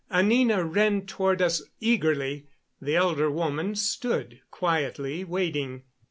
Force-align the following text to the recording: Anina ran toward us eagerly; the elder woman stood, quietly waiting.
Anina 0.09 0.65
ran 0.65 1.05
toward 1.05 1.43
us 1.43 1.61
eagerly; 1.79 2.47
the 2.81 2.95
elder 2.95 3.29
woman 3.29 3.75
stood, 3.75 4.41
quietly 4.49 5.23
waiting. 5.23 5.83